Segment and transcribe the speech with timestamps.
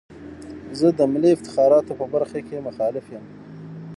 [0.79, 3.25] زه د ملي افتخاراتو په برخه کې مخالف یم.